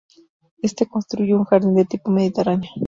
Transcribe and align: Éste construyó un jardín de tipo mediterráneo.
Éste 0.63 0.87
construyó 0.87 1.37
un 1.37 1.43
jardín 1.45 1.75
de 1.75 1.85
tipo 1.85 2.09
mediterráneo. 2.09 2.71